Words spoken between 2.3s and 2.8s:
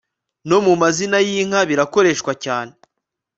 cyane